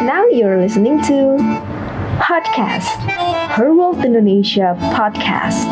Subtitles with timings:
[0.00, 1.36] Now you're listening to
[2.16, 2.88] Podcast
[3.52, 5.68] Her World Indonesia Podcast.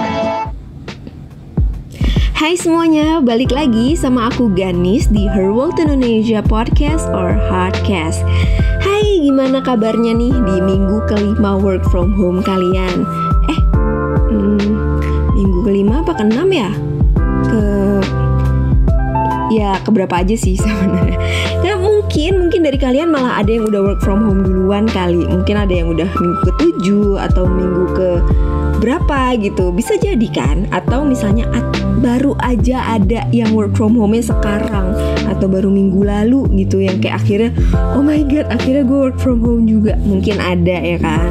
[2.37, 8.21] Hai semuanya, balik lagi sama aku Ganis di Her World Indonesia Podcast or Hardcast.
[8.85, 13.09] Hai, gimana kabarnya nih di minggu kelima work from home kalian?
[13.49, 13.61] Eh,
[14.29, 14.61] hmm,
[15.41, 16.69] minggu kelima apa keenam ya?
[17.49, 17.65] Ke
[19.49, 21.17] ya keberapa aja sih sebenarnya
[22.09, 25.29] mungkin mungkin dari kalian malah ada yang udah work from home duluan kali.
[25.29, 28.09] Mungkin ada yang udah minggu ke tujuh atau minggu ke
[28.81, 29.69] berapa gitu.
[29.77, 30.65] Bisa jadi kan?
[30.73, 31.45] Atau misalnya
[32.01, 34.97] baru aja ada yang work from home sekarang.
[35.29, 37.53] Atau baru minggu lalu gitu yang kayak akhirnya
[37.93, 40.01] oh my god akhirnya gue work from home juga.
[40.01, 41.29] Mungkin ada ya kan?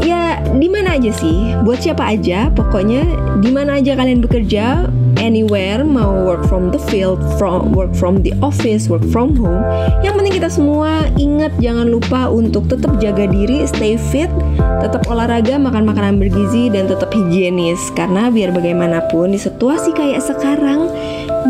[0.00, 1.52] Ya di mana aja sih?
[1.68, 2.48] Buat siapa aja?
[2.56, 3.04] Pokoknya
[3.44, 8.32] di mana aja kalian bekerja anywhere mau work from the field from work from the
[8.40, 9.62] office work from home.
[10.00, 14.30] Yang penting kita semua ingat jangan lupa untuk tetap jaga diri stay fit
[14.78, 17.90] tetap olahraga makan makanan bergizi dan tetap higienis.
[17.98, 20.86] Karena biar bagaimanapun di situasi kayak sekarang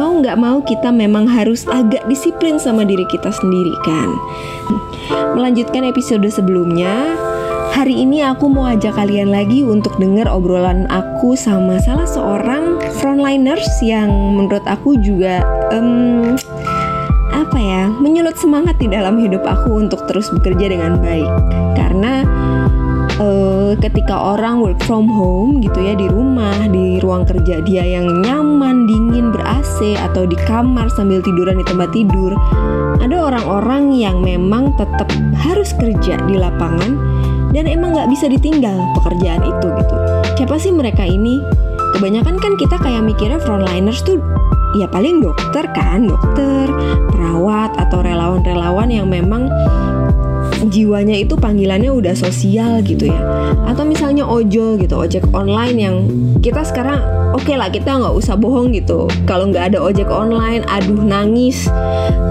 [0.00, 4.08] mau nggak mau kita memang harus agak disiplin sama diri kita sendiri kan?
[5.36, 7.27] Melanjutkan episode sebelumnya
[7.72, 13.68] Hari ini aku mau ajak kalian lagi untuk dengar obrolan aku sama salah seorang frontliners
[13.84, 16.36] yang menurut aku juga um,
[17.34, 21.28] apa ya menyulut semangat di dalam hidup aku untuk terus bekerja dengan baik.
[21.76, 22.24] Karena
[23.18, 28.22] uh, ketika orang work from home gitu ya di rumah di ruang kerja dia yang
[28.24, 32.32] nyaman dingin ber AC atau di kamar sambil tiduran di tempat tidur
[32.98, 36.96] ada orang-orang yang memang tetap harus kerja di lapangan
[37.52, 39.94] dan emang nggak bisa ditinggal pekerjaan itu gitu.
[40.38, 41.40] Siapa sih mereka ini?
[41.98, 44.20] Kebanyakan kan kita kayak mikirnya frontliners tuh
[44.76, 46.68] ya paling dokter kan dokter
[47.08, 49.48] perawat atau relawan-relawan yang memang
[50.68, 53.20] jiwanya itu panggilannya udah sosial gitu ya.
[53.66, 55.96] Atau misalnya ojol gitu ojek online yang
[56.44, 57.00] kita sekarang
[57.34, 59.10] oke okay lah kita nggak usah bohong gitu.
[59.28, 61.68] Kalau nggak ada ojek online aduh nangis.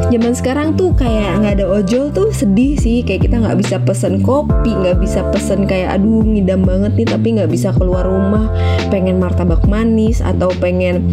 [0.07, 3.03] Zaman sekarang tuh kayak nggak ada ojol tuh sedih sih.
[3.03, 7.27] Kayak kita nggak bisa pesen kopi nggak bisa pesen kayak aduh ngidam banget nih tapi
[7.37, 8.49] nggak bisa keluar rumah.
[8.87, 11.11] Pengen martabak manis atau pengen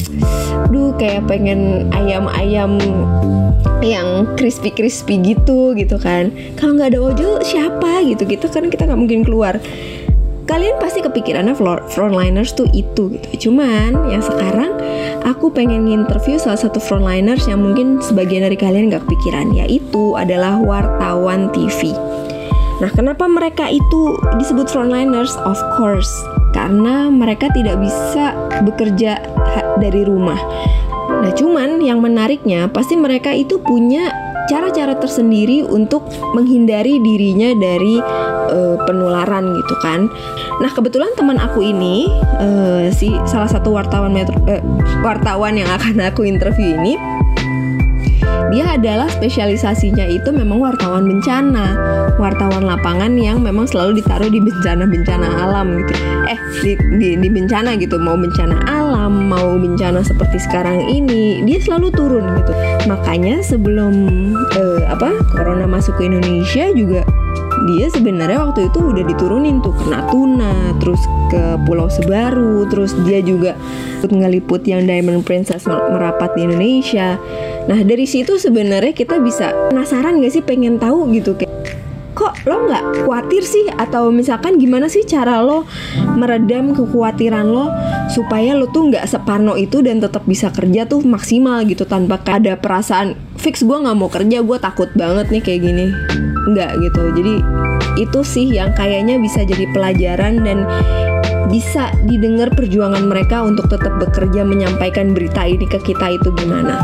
[0.70, 2.78] duh kayak pengen ayam-ayam
[3.84, 6.32] yang crispy crispy gitu gitu kan.
[6.56, 8.24] Kalau nggak ada ojol siapa gitu?
[8.24, 9.60] Gitu kan kita nggak mungkin keluar
[10.54, 11.58] kalian pasti kepikirannya
[11.90, 14.70] frontliners tuh itu gitu cuman yang sekarang
[15.26, 20.62] aku pengen interview salah satu frontliners yang mungkin sebagian dari kalian nggak kepikiran yaitu adalah
[20.62, 21.90] wartawan TV
[22.82, 25.30] Nah, kenapa mereka itu disebut frontliners?
[25.46, 26.10] Of course,
[26.50, 28.34] karena mereka tidak bisa
[28.66, 29.22] bekerja
[29.78, 30.36] dari rumah.
[31.22, 34.10] Nah, cuman yang menariknya pasti mereka itu punya
[34.48, 36.04] cara-cara tersendiri untuk
[36.36, 37.96] menghindari dirinya dari
[38.52, 40.06] uh, penularan gitu kan.
[40.60, 44.62] Nah kebetulan teman aku ini uh, si salah satu wartawan metro, uh,
[45.00, 46.94] wartawan yang akan aku interview ini
[48.50, 51.76] dia adalah spesialisasinya itu memang wartawan bencana.
[52.20, 55.92] Wartawan lapangan yang memang selalu ditaruh di bencana-bencana alam gitu.
[56.28, 57.96] Eh di, di, di bencana gitu.
[57.96, 62.52] Mau bencana alam mau bencana seperti sekarang ini dia selalu turun gitu.
[62.90, 63.94] Makanya sebelum
[64.34, 67.02] uh, apa corona masuk ke Indonesia juga
[67.64, 71.00] dia sebenarnya waktu itu udah diturunin tuh ke Natuna, terus
[71.32, 73.56] ke Pulau Sebaru, terus dia juga
[74.04, 77.16] ngeliput yang Diamond Princess merapat di Indonesia.
[77.64, 81.63] Nah dari situ sebenarnya kita bisa penasaran gak sih pengen tahu gitu kayak
[82.14, 83.66] kok lo nggak khawatir sih?
[83.74, 85.66] Atau misalkan gimana sih cara lo
[86.14, 87.68] meredam kekhawatiran lo
[88.08, 92.54] supaya lo tuh nggak separno itu dan tetap bisa kerja tuh maksimal gitu tanpa ada
[92.54, 95.86] perasaan fix gue nggak mau kerja gue takut banget nih kayak gini.
[96.54, 97.02] Nggak gitu.
[97.18, 97.34] Jadi
[97.98, 100.66] itu sih yang kayaknya bisa jadi pelajaran dan
[101.48, 106.80] bisa didengar perjuangan mereka untuk tetap bekerja menyampaikan berita ini ke kita itu gimana.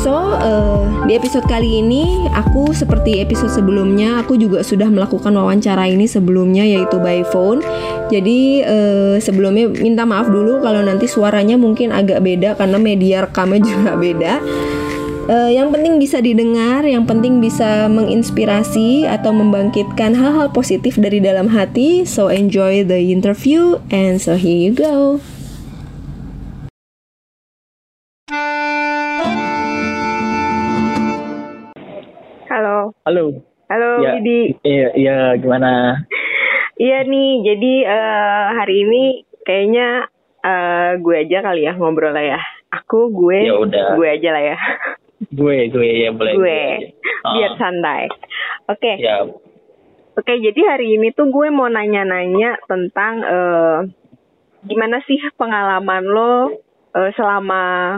[0.00, 5.86] So uh, di episode kali ini aku seperti episode sebelumnya aku juga sudah melakukan wawancara
[5.90, 7.62] ini sebelumnya yaitu by phone.
[8.10, 13.60] Jadi uh, sebelumnya minta maaf dulu kalau nanti suaranya mungkin agak beda karena media rekamnya
[13.72, 14.34] juga beda
[15.30, 21.46] uh, yang penting bisa didengar, yang penting bisa menginspirasi atau membangkitkan hal-hal positif dari dalam
[21.46, 22.02] hati.
[22.02, 25.22] So enjoy the interview and so here you go.
[32.50, 32.90] Halo.
[33.06, 33.24] Halo.
[33.70, 34.58] Halo, ya, Didi.
[34.66, 36.02] Iya, iya gimana?
[36.74, 39.02] iya nih, jadi uh, hari ini
[39.46, 40.10] kayaknya
[40.42, 42.40] uh, gue aja kali ya ngobrol lah ya.
[42.74, 43.94] Aku, gue, ya udah.
[43.94, 44.58] gue aja lah ya.
[45.30, 46.62] Gue gue ya boleh gue, gue
[47.38, 48.10] biar santai
[48.66, 48.96] oke okay.
[48.98, 49.26] ya
[50.18, 53.78] Oke, jadi hari ini tuh gue mau nanya-nanya tentang eh,
[54.68, 56.60] gimana sih pengalaman lo
[56.92, 57.96] eh, selama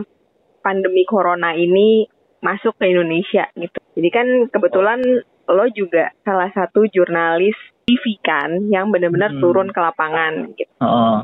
[0.63, 2.07] pandemi corona ini
[2.39, 3.81] masuk ke Indonesia gitu.
[3.99, 5.03] Jadi kan kebetulan
[5.51, 7.59] lo juga salah satu jurnalis
[7.91, 9.43] TV kan yang benar-benar Hmm.
[9.43, 10.71] turun ke lapangan gitu.
[10.79, 11.19] Heeh.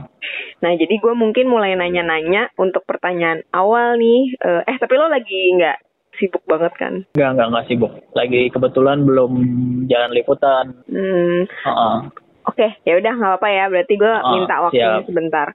[0.58, 4.34] Nah, jadi gue mungkin mulai nanya-nanya untuk pertanyaan awal nih.
[4.34, 5.87] Eh, eh tapi lo lagi nggak
[6.18, 6.94] sibuk banget kan?
[7.14, 7.92] Enggak, enggak, enggak sibuk.
[8.12, 9.32] Lagi kebetulan belum
[9.86, 10.64] jalan liputan.
[10.84, 11.96] Hmm, Heeh.
[12.44, 13.64] Oke, ya udah nggak apa ya.
[13.68, 15.06] Berarti gue Ah, minta waktunya siap.
[15.06, 15.46] sebentar.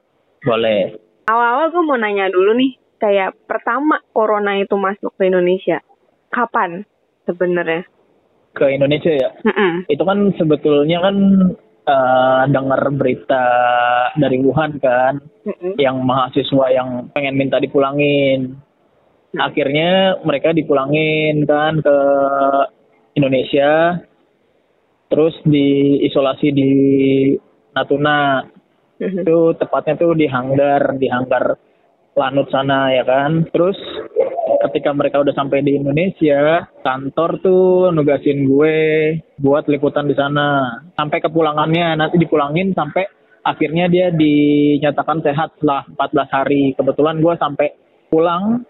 [0.41, 0.81] Boleh.
[1.23, 5.79] Awal-awal gue mau nanya dulu nih, kayak pertama corona itu masuk ke Indonesia,
[6.29, 6.83] kapan
[7.23, 7.87] sebenarnya?
[8.51, 9.29] Ke Indonesia ya.
[9.41, 9.87] Mm-mm.
[9.87, 11.15] Itu kan sebetulnya kan
[11.83, 13.45] eh, dengar berita
[14.13, 15.17] dari Wuhan kan,
[15.47, 15.79] Mm-mm.
[15.79, 18.59] yang mahasiswa yang pengen minta dipulangin.
[19.33, 21.97] Akhirnya mereka dipulangin kan ke
[23.17, 23.97] Indonesia,
[25.09, 26.71] terus diisolasi di
[27.73, 28.45] Natuna.
[29.03, 29.25] Mhm.
[29.25, 31.57] itu tepatnya tuh di hanggar di hanggar
[32.13, 33.73] Lanut sana ya kan terus
[34.69, 38.77] ketika mereka udah sampai di Indonesia kantor tuh nugasin gue
[39.41, 43.09] buat liputan di sana sampai kepulangannya nanti dipulangin sampai
[43.41, 47.67] akhirnya dia dinyatakan sehat setelah 14 hari kebetulan gue sampai
[48.13, 48.61] pulang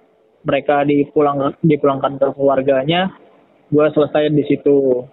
[0.44, 3.12] mereka dipulang dipulangkan ke keluarganya
[3.72, 5.04] gue selesai di situ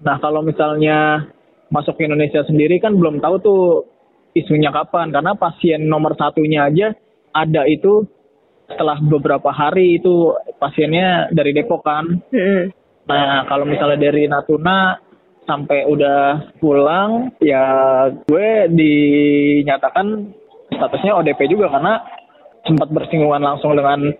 [0.00, 1.28] Nah kalau misalnya
[1.68, 3.62] masuk ke Indonesia sendiri kan belum tahu tuh
[4.32, 6.96] isunya kapan karena pasien nomor satunya aja
[7.30, 8.08] ada itu
[8.66, 12.06] setelah beberapa hari itu pasiennya dari Depok kan.
[12.32, 12.70] Mm-mm.
[13.06, 14.98] Nah kalau misalnya dari Natuna
[15.44, 17.64] sampai udah pulang ya
[18.24, 20.30] gue dinyatakan
[20.70, 21.98] statusnya ODP juga karena
[22.62, 24.14] sempat bersinggungan langsung dengan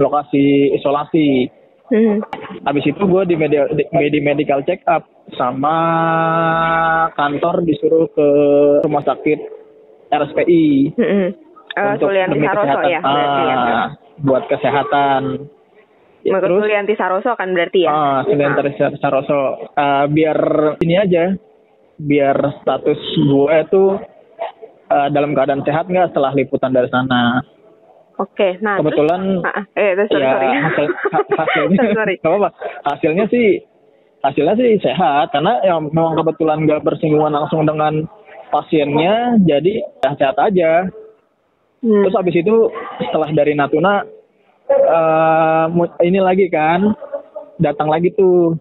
[0.00, 1.52] lokasi isolasi.
[1.90, 2.16] Mhm.
[2.64, 5.04] Habis itu gue di, media, di, di medical check up
[5.34, 5.76] sama
[7.14, 8.28] kantor disuruh ke
[8.86, 9.38] rumah sakit
[10.10, 11.26] RSPI Mm-mm.
[11.70, 12.90] Eh, Sulianti demi Saroso kesehatan.
[12.90, 13.54] ya, berarti ya.
[13.54, 13.86] Ah,
[14.22, 15.22] buat kesehatan.
[16.20, 17.90] Ya, terus Sulianti Saroso kan berarti ya?
[17.90, 20.38] ah Sulianti Saroso Ah, biar
[20.82, 21.34] ini aja
[21.94, 23.98] biar status gue tuh
[24.90, 27.42] ah, dalam keadaan sehat nggak setelah liputan dari sana.
[28.20, 30.48] Oke, nah terus- Kebetulan Ah, ah, eh, terus, sorry, ya sorry.
[30.66, 32.14] hasil ha- hasilnya sorry.
[32.20, 32.48] nggak apa
[32.86, 33.48] hasilnya sih
[34.20, 38.04] hasilnya sih sehat karena yang memang kebetulan nggak bersinggungan langsung dengan
[38.50, 40.72] pasiennya jadi ya sehat aja
[41.80, 42.04] Hmm.
[42.04, 42.68] terus habis itu
[43.00, 44.04] setelah dari Natuna
[44.68, 46.92] eh mu- ini lagi kan
[47.56, 48.52] datang lagi tuh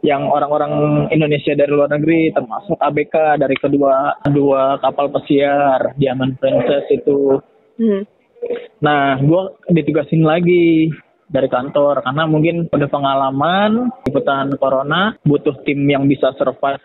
[0.00, 0.70] yang orang-orang
[1.08, 7.42] Indonesia dari luar negeri termasuk ABK dari kedua kedua kapal pesiar Diamond Princess itu
[7.74, 8.06] Hmm.
[8.84, 9.42] Nah, gue
[9.72, 10.92] ditugasin lagi
[11.24, 16.84] dari kantor karena mungkin udah pengalaman liputan corona butuh tim yang bisa survive.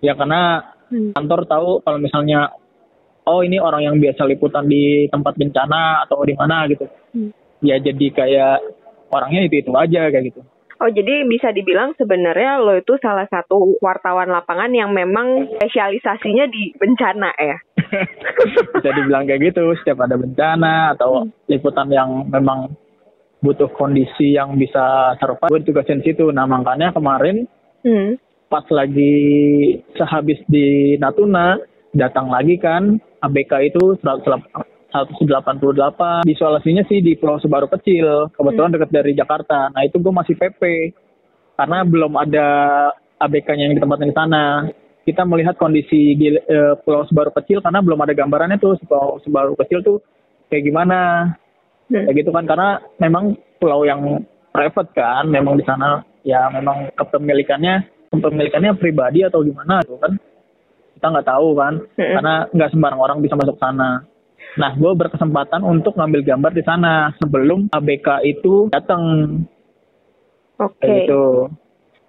[0.00, 1.14] Ya karena Hmm.
[1.14, 2.50] kantor tahu kalau misalnya
[3.22, 6.82] oh ini orang yang biasa liputan di tempat bencana atau di mana gitu.
[7.14, 7.30] Hmm.
[7.62, 8.56] Ya jadi kayak
[9.14, 10.42] orangnya itu itu aja kayak gitu.
[10.80, 16.72] Oh jadi bisa dibilang sebenarnya lo itu salah satu wartawan lapangan yang memang spesialisasinya di
[16.72, 17.56] bencana ya?
[18.80, 22.72] bisa dibilang kayak gitu setiap ada bencana atau liputan yang memang
[23.44, 27.44] butuh kondisi yang bisa survive gue tugasin situ nah makanya kemarin
[27.80, 28.20] Hmm.
[28.52, 29.16] pas lagi
[29.96, 31.56] sehabis di Natuna
[31.96, 33.96] datang lagi kan ABK itu
[34.92, 39.70] 188 isolasinya sih di Pulau Sebaru kecil kebetulan dekat dari Jakarta.
[39.70, 40.92] Nah itu gue masih PP
[41.54, 42.48] karena belum ada
[43.20, 44.44] ABK-nya yang ditempatin di sana.
[45.00, 49.54] Kita melihat kondisi di eh, Pulau Sebaru kecil karena belum ada gambarannya tuh Pulau Sebaru
[49.58, 49.98] kecil tuh
[50.50, 51.00] kayak gimana.
[51.90, 52.06] Hmm.
[52.06, 54.22] kayak gitu kan karena memang pulau yang
[54.54, 57.82] private kan memang di sana ya memang kepemilikannya
[58.14, 60.14] kepemilikannya pribadi atau gimana tuh kan
[60.94, 61.82] kita nggak tahu kan.
[61.98, 62.14] Hmm.
[62.14, 64.06] karena nggak sembarang orang bisa masuk sana
[64.58, 69.02] nah gue berkesempatan untuk ngambil gambar di sana sebelum ABK itu datang
[70.58, 70.74] Oke.
[70.82, 71.24] kayak gitu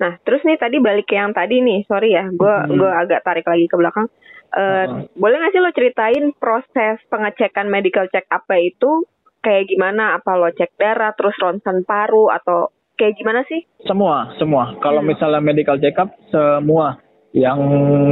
[0.02, 2.74] Nah terus nih tadi balik ke yang tadi nih, sorry ya, gue Hmm.
[2.74, 4.10] gua agak tarik lagi ke belakang.
[4.50, 5.14] Eh, Heeh.
[5.14, 9.06] Boleh nggak sih lo ceritain proses pengecekan medical check up itu
[9.46, 10.18] kayak gimana?
[10.18, 13.62] Apa lo cek darah, terus ronsen paru atau kayak gimana sih?
[13.86, 15.10] semua semua kalau Hmm.
[15.10, 16.98] misalnya medical check up semua
[17.32, 17.60] yang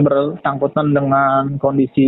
[0.08, 2.08] bersangkutan dengan kondisi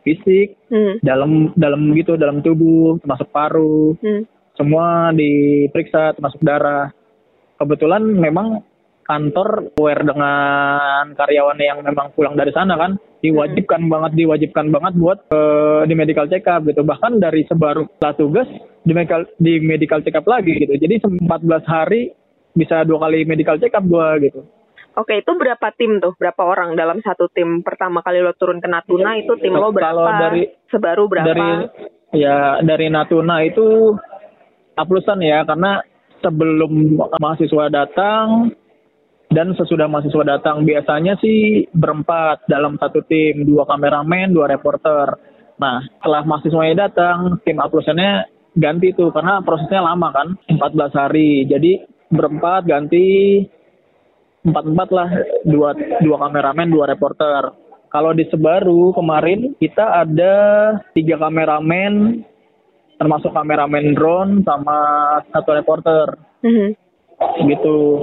[0.00, 1.00] fisik Hmm.
[1.00, 3.96] dalam dalam gitu dalam tubuh termasuk paru.
[4.00, 4.24] Hmm.
[4.58, 6.90] semua diperiksa termasuk darah.
[7.62, 8.58] Kebetulan memang
[9.06, 15.30] kantor aware dengan karyawan yang memang pulang dari sana kan diwajibkan banget diwajibkan banget buat
[15.30, 16.82] eh, di medical check up gitu.
[16.82, 18.48] Bahkan dari sebaru setelah tugas
[18.82, 20.74] di medical di medical check up lagi gitu.
[20.74, 22.10] Jadi 14 hari
[22.58, 24.42] bisa dua kali medical check up gua gitu
[24.98, 26.18] Oke, itu berapa tim tuh?
[26.18, 27.62] Berapa orang dalam satu tim?
[27.62, 29.94] Pertama kali lo turun ke Natuna itu tim lo berapa?
[29.94, 31.26] Kalau dari- Sebaru berapa?
[31.30, 31.50] Dari
[32.18, 33.94] ya dari Natuna itu
[34.74, 35.78] aplusan ya karena
[36.18, 38.50] sebelum mahasiswa datang
[39.30, 45.14] dan sesudah mahasiswa datang biasanya sih berempat dalam satu tim, dua kameramen, dua reporter.
[45.62, 48.26] Nah, setelah mahasiswanya datang, tim aplusannya
[48.58, 51.46] ganti tuh karena prosesnya lama kan, 14 hari.
[51.46, 53.06] Jadi berempat ganti
[54.48, 55.08] empat empat lah
[55.44, 57.52] dua dua kameramen dua reporter.
[57.88, 60.34] Kalau di Sebaru kemarin kita ada
[60.92, 62.20] tiga kameramen
[62.98, 64.78] termasuk kameramen drone sama
[65.30, 66.06] satu reporter.
[66.42, 66.88] Mhm.
[67.50, 67.98] gitu.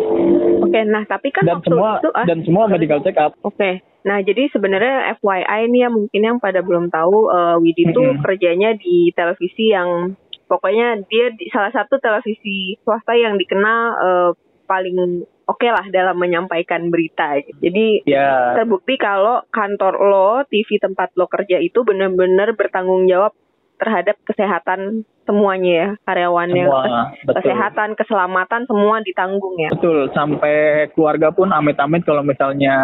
[0.59, 3.31] Oke, nah tapi kan dan waktu semua itu ah, dan semua medical check up.
[3.47, 8.11] Oke, nah jadi sebenarnya FYI nih ya mungkin yang pada belum tahu eh, Widi tuh
[8.11, 8.19] Mhm.
[8.19, 10.19] kerjanya di televisi yang
[10.51, 14.29] pokoknya dia di salah satu televisi swasta yang dikenal eh,
[14.67, 17.37] paling oke lah dalam menyampaikan berita.
[17.55, 23.33] Jadi ya terbukti kalau kantor lo, TV tempat lo kerja itu benar-benar bertanggung jawab
[23.75, 26.63] terhadap kesehatan semuanya ya karyawannya.
[26.63, 26.83] semua
[27.19, 29.69] betul Kesehatan, keselamatan semua ditanggung ya.
[29.69, 30.55] betul sampai
[30.91, 32.77] keluarga pun amit-amit kalau misalnya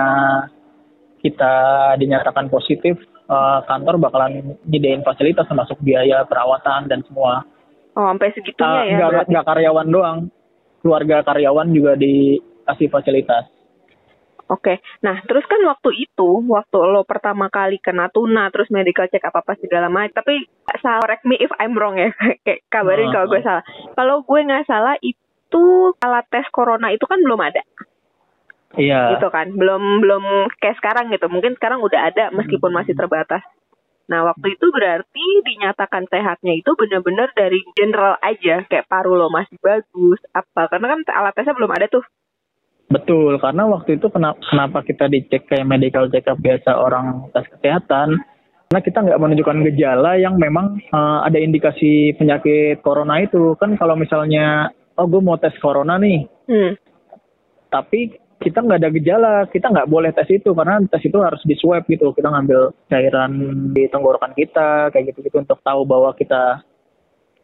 [1.20, 1.54] kita
[1.96, 7.46] dinyatakan positif eh, kantor bakalan nyediain fasilitas termasuk biaya perawatan dan semua
[7.92, 8.96] Oh, sampai segitunya Ah, ya.
[8.98, 9.30] nggak berarti.
[9.30, 10.18] nggak karyawan doang
[10.80, 11.94] keluarga karyawan juga
[12.62, 13.46] dikasih fasilitas
[14.52, 19.24] Oke, nah terus kan waktu itu, waktu lo pertama kali ke Natuna, terus medical check
[19.24, 20.44] apa apa segala macam, tapi
[20.84, 22.12] salah correct me if I'm wrong ya,
[22.44, 23.46] kayak kabarin Ah, kalau gue ah.
[23.48, 23.64] salah.
[23.96, 25.64] Kalau gue nggak salah itu
[26.04, 27.64] alat tes corona itu kan belum ada,
[28.76, 31.32] iya gitu kan, belum belum kayak sekarang gitu.
[31.32, 33.48] Mungkin sekarang udah ada meskipun masih terbatas.
[34.12, 39.56] Nah waktu itu berarti dinyatakan sehatnya itu benar-benar dari general aja, kayak paru lo masih
[39.64, 40.68] bagus, apa?
[40.68, 42.04] Karena kan alat tesnya belum ada tuh.
[42.92, 47.48] Betul karena waktu itu kenapa, kenapa kita dicek kayak medical check up biasa orang tes
[47.58, 48.20] kesehatan
[48.70, 53.96] karena kita nggak menunjukkan gejala yang memang eh, ada indikasi penyakit corona itu kan kalau
[53.96, 56.76] misalnya oh gue mau tes corona nih Hmm.
[57.72, 61.54] tapi kita nggak ada gejala, kita nggak boleh tes itu karena tes itu harus di
[61.62, 62.10] swab gitu.
[62.12, 63.32] Kita ngambil cairan
[63.72, 66.66] di tenggorokan kita kayak gitu-gitu untuk tahu bahwa kita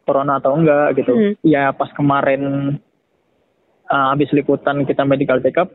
[0.02, 1.14] corona atau enggak gitu.
[1.14, 1.34] Hmm.
[1.46, 2.42] Ya pas kemarin
[3.90, 5.72] uh, habis liputan kita medical check up,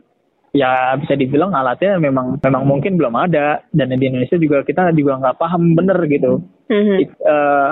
[0.54, 5.18] ya bisa dibilang alatnya memang memang mungkin belum ada dan di Indonesia juga kita juga
[5.18, 6.40] nggak paham bener gitu.
[6.70, 6.96] Mhm.
[7.02, 7.70] It- eh,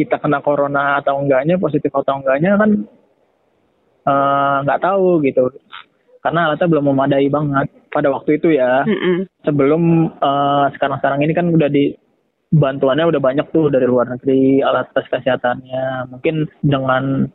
[0.00, 2.70] kita kena corona atau enggaknya, positif atau enggaknya kan
[4.10, 5.54] eh, nggak tahu gitu.
[6.20, 8.84] Karena alatnya belum memadai banget pada waktu itu ya.
[8.84, 9.30] Mm-mm.
[9.46, 9.82] Sebelum
[10.18, 11.94] eh, sekarang-sekarang ini kan udah di
[12.50, 16.10] bantuannya udah banyak tuh dari luar negeri alat tes kesehatannya.
[16.10, 17.30] Mungkin dengan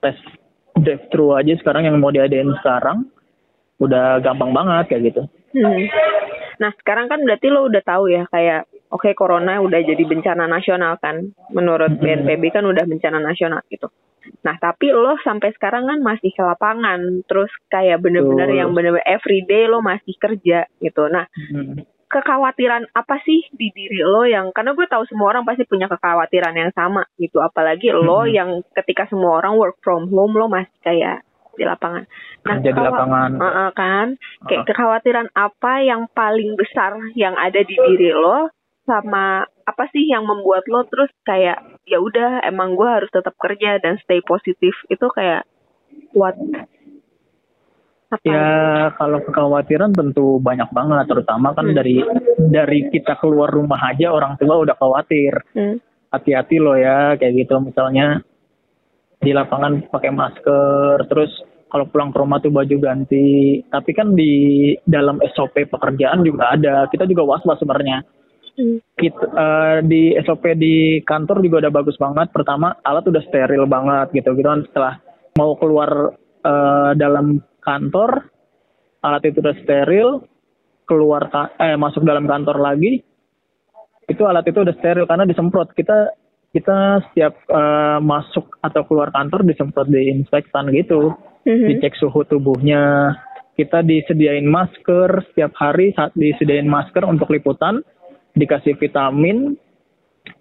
[0.00, 0.16] tes
[0.80, 3.06] drive-thru aja sekarang yang mau diadain sekarang
[3.80, 5.22] udah gampang banget kayak gitu.
[5.56, 5.88] Hmm.
[6.60, 11.00] Nah sekarang kan berarti lo udah tahu ya kayak oke corona udah jadi bencana nasional
[11.00, 11.96] kan menurut.
[11.96, 13.88] BNPB kan udah bencana nasional gitu.
[14.44, 19.64] Nah tapi lo sampai sekarang kan masih ke lapangan terus kayak bener-bener yang bener-bener everyday
[19.64, 21.08] lo masih kerja gitu.
[21.08, 21.80] Nah Hmm.
[22.10, 26.52] Kekhawatiran apa sih di diri lo yang karena gue tahu semua orang pasti punya kekhawatiran
[26.58, 28.34] yang sama gitu apalagi lo Mhm.
[28.34, 31.22] yang ketika semua orang work from home lo masih kayak
[31.54, 32.08] di lapangan.
[32.40, 33.30] Kerja di lapangan.
[33.36, 34.06] Heeh, kan
[34.48, 38.50] kayak kekhawatiran apa yang paling besar yang ada di diri lo
[38.88, 43.78] sama apa sih yang membuat lo terus kayak ya udah emang gue harus tetap kerja
[43.78, 45.46] dan stay positif itu kayak
[46.16, 46.34] what
[48.10, 48.50] apa Ya
[48.98, 51.76] kalau kekhawatiran tentu banyak banget, terutama kan Hmm.
[51.78, 52.02] dari
[52.50, 55.32] dari kita keluar rumah aja orang tua udah khawatir.
[55.54, 55.78] Hmm.
[56.10, 58.18] Hati-hati loh ya kayak gitu misalnya
[59.22, 61.30] di lapangan pakai masker, terus
[61.70, 63.62] kalau pulang ke rumah tuh baju ganti.
[63.70, 68.02] Tapi kan di dalam SOP pekerjaan juga ada, kita juga was-was sebenarnya.
[68.58, 68.82] Hmm.
[68.98, 72.34] Kita, eh, di SOP di kantor juga udah bagus banget.
[72.34, 74.98] Pertama alat udah steril banget gitu gitu kan setelah
[75.38, 77.38] mau keluar eh, dalam
[77.70, 78.26] kantor
[79.06, 80.26] alat itu udah steril
[80.90, 81.30] keluar
[81.62, 83.06] eh masuk dalam kantor lagi
[84.10, 85.70] itu alat itu udah steril karena disemprot.
[85.70, 86.10] Kita
[86.50, 91.14] kita setiap eh, masuk atau keluar kantor disemprot diinspektan gitu.
[91.40, 91.72] Mhm.
[91.72, 93.16] dicek suhu tubuhnya.
[93.56, 97.80] Kita disediain masker setiap hari saat disediain masker untuk liputan
[98.36, 99.56] dikasih vitamin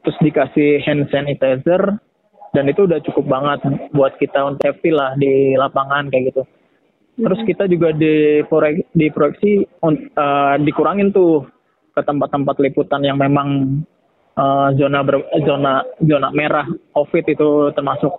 [0.04, 2.04] terus dikasih hand sanitizer
[2.52, 3.60] dan itu udah cukup banget
[3.96, 6.44] buat kita untuk safety lah di lapangan kayak gitu
[7.20, 8.40] terus kita juga di
[8.94, 11.44] diproyeksi un- eh, dikurangin tuh
[11.92, 13.80] ke tempat-tempat liputan yang memang
[14.34, 18.14] eh, zona ber- zona zona merah covid itu termasuk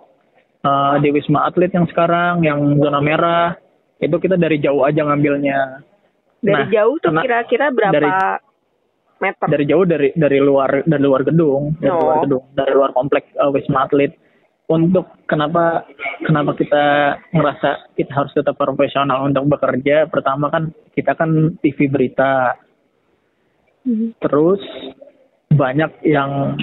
[0.61, 3.57] eh, di wisma atlet yang sekarang yang zona merah
[3.97, 5.81] itu kita dari jauh aja ngambilnya
[6.39, 8.41] Dari Nah, jauh tuh kira-kira berapa dari-
[9.19, 9.45] meter?
[9.47, 12.01] dari jauh dari dari luar dari luar gedung dari Oh.
[12.01, 14.09] luar gedung dari luar kompleks uh, wisma atlet
[14.71, 15.83] untuk kenapa
[16.23, 16.83] kenapa kita
[17.35, 20.07] ngerasa kita harus tetap profesional untuk bekerja?
[20.07, 22.55] Pertama kan kita kan TV berita.
[23.81, 24.13] Mhm.
[24.21, 24.61] terus
[25.49, 26.53] banyak yang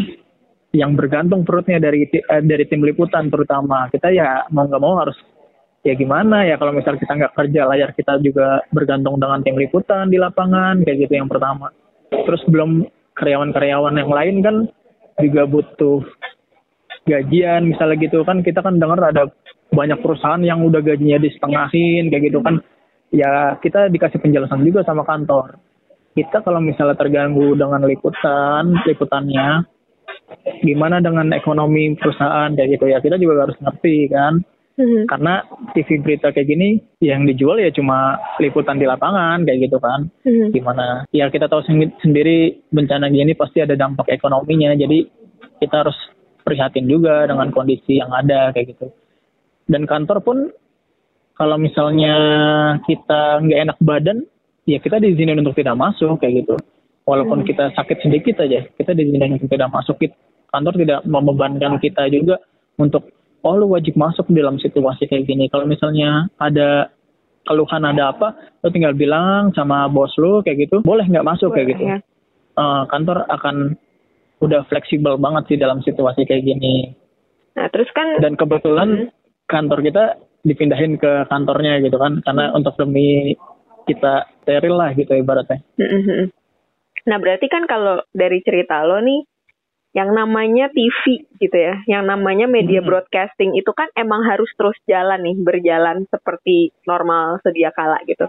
[0.70, 3.90] yang bergantung perutnya dari eh, dari tim liputan terutama.
[3.90, 5.18] Kita ya mau nggak mau harus
[5.82, 10.14] ya gimana ya kalau misal kita nggak kerja layar kita juga bergantung dengan tim liputan
[10.14, 11.74] di lapangan kayak gitu yang pertama.
[12.14, 12.86] Terus belum
[13.18, 14.56] karyawan-karyawan yang lain kan
[15.18, 16.06] juga butuh
[17.08, 19.32] gajian misalnya gitu kan kita kan dengar ada
[19.72, 22.60] banyak perusahaan yang udah gajinya disetengahin kayak gitu kan.
[23.08, 25.56] Ya kita dikasih penjelasan juga sama kantor.
[26.12, 29.64] Kita kalau misalnya terganggu dengan liputan liputannya
[30.60, 32.84] gimana dengan ekonomi perusahaan kayak gitu.
[32.92, 34.44] Ya kita juga harus ngerti kan.
[34.78, 35.10] Mhm.
[35.10, 35.42] karena
[35.74, 40.06] TV berita kayak gini yang dijual ya cuma liputan di lapangan kayak gitu kan.
[40.22, 40.54] Mhm.
[40.54, 41.02] gimana?
[41.10, 44.78] Ya kita tahu sendi- sendiri bencana gini pasti ada dampak ekonominya.
[44.78, 45.10] Jadi
[45.58, 45.98] kita harus
[46.48, 48.88] prihatin juga dengan kondisi yang ada kayak gitu.
[49.68, 50.48] Dan kantor pun
[51.36, 52.16] kalau misalnya
[52.88, 54.24] kita nggak enak badan
[54.64, 56.56] ya kita diizinin untuk tidak masuk kayak gitu.
[57.04, 60.00] Walaupun kita sakit sedikit aja kita diizinin untuk tidak masuk.
[60.48, 62.40] Kantor tidak membebankan kita juga
[62.80, 63.12] untuk
[63.44, 65.52] oh lu wajib masuk dalam situasi kayak gini.
[65.52, 66.88] Kalau misalnya ada
[67.44, 68.32] keluhan ada apa
[68.64, 71.52] lu tinggal bilang sama bos lu kayak gitu boleh nggak masuk?
[71.52, 71.84] Kayak gitu.
[71.84, 71.98] Ya.
[72.58, 73.78] Eh, kantor akan
[74.38, 76.94] udah fleksibel banget sih dalam situasi kayak gini
[77.58, 79.10] Nah, terus kan dan kebetulan
[79.50, 80.04] kantor kita
[80.46, 83.34] dipindahin ke kantornya gitu kan karena untuk demi
[83.90, 86.30] kita steril lah gitu ibaratnya Mhm.
[87.08, 89.24] Nah, berarti kan kalau dari cerita lo nih,
[89.96, 92.88] yang namanya TV gitu ya, yang namanya media Hmm.
[92.92, 98.28] broadcasting itu kan emang harus terus jalan nih, berjalan seperti normal sedia kala gitu.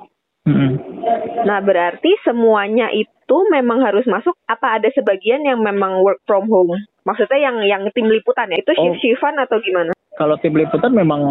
[1.45, 6.73] Nah, berarti semuanya itu memang harus masuk apa ada sebagian yang memang work from home?
[7.05, 8.81] Maksudnya yang yang tim liputan ya, itu Oh.
[8.93, 9.93] shift-shiftan atau gimana?
[10.19, 11.23] kalau tim liputan memang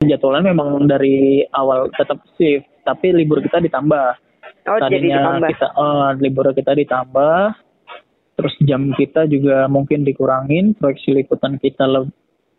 [0.00, 4.16] jadwalnya memang dari awal tetap shift tapi libur kita ditambah
[4.64, 5.48] Oh, jadi tadinya ditambah.
[5.52, 7.38] kita eh, libur kita ditambah
[8.34, 11.84] terus jam kita juga mungkin dikurangin proyeksi liputan kita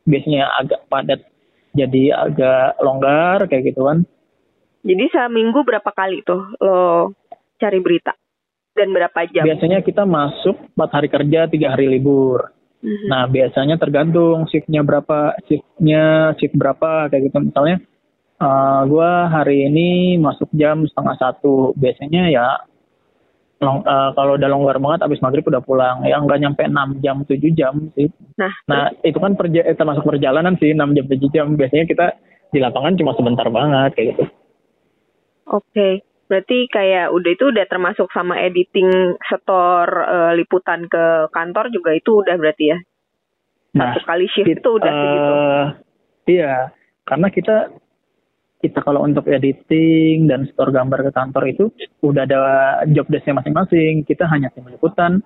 [0.06, 1.26] biasanya agak padat
[1.74, 4.06] jadi agak longgar kayak gitu kan
[4.86, 7.10] Jadi seminggu berapa kali tuh lo
[7.58, 8.14] cari berita?
[8.76, 9.48] Dan berapa jam?
[9.48, 12.54] biasanya kita masuk 4 hari kerja tiga hari libur.
[12.86, 13.08] Mhm.
[13.10, 17.50] nah biasanya tergantung shiftnya berapa shiftnya shift berapa kayak gitu.
[17.50, 17.82] Misalnya
[18.36, 21.74] eh gua hari ini masuk jam setengah satu.
[21.74, 22.46] Biasanya ya
[23.64, 26.06] long, eh, kalau udah longgar banget abis maghrib udah pulang.
[26.06, 28.12] Ya nggak nyampe 6 jam 7 jam sih.
[28.38, 31.48] Nah, nah itu kan perja eh, termasuk perjalanan sih 6 jam 7 jam.
[31.58, 32.06] Biasanya kita
[32.54, 34.24] di lapangan cuma sebentar banget kayak gitu
[35.56, 41.96] Oke, berarti kayak udah itu udah termasuk sama editing setor eh, liputan ke kantor juga
[41.96, 42.80] itu udah berarti ya.
[43.76, 45.32] nah Satu kali shift It- itu udah segitu.
[45.32, 45.66] eh,
[46.26, 46.74] Iya,
[47.06, 47.70] karena kita
[48.66, 51.70] kita kalau untuk editing dan store gambar ke kantor itu
[52.02, 52.40] udah ada
[52.90, 54.02] job desk-nya masing-masing.
[54.10, 55.22] Kita hanya tim liputan.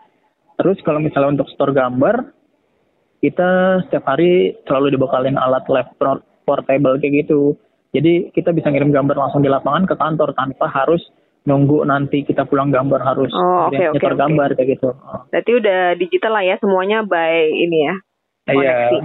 [0.59, 2.35] Terus kalau misalnya untuk store gambar,
[3.23, 7.55] kita setiap hari selalu dibekalin alat laptop portable kayak gitu.
[7.89, 11.01] Jadi kita bisa ngirim gambar langsung di lapangan ke kantor tanpa harus
[11.43, 14.19] nunggu nanti kita pulang gambar harus Oh, nyetor oke.
[14.19, 14.89] gambar kayak gitu.
[15.33, 17.95] Berarti udah digital lah ya semuanya by ini ya.
[18.49, 18.53] Iya.
[18.53, 18.97] Koneksi.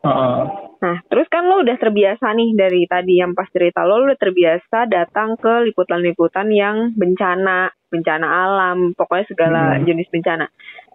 [0.00, 0.36] Heeh.
[0.80, 4.16] Nah, terus kan lo udah terbiasa nih dari tadi yang pas cerita lo, lo udah
[4.16, 9.84] terbiasa datang ke liputan-liputan yang bencana, bencana alam, pokoknya segala Hmm.
[9.84, 10.48] jenis bencana.